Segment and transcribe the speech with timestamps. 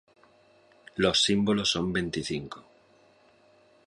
[0.95, 2.59] Los símbolos son veinticinco.